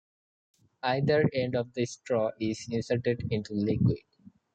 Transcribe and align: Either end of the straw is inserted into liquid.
Either 0.81 1.25
end 1.35 1.55
of 1.55 1.71
the 1.75 1.85
straw 1.85 2.31
is 2.39 2.67
inserted 2.71 3.31
into 3.31 3.53
liquid. 3.53 3.99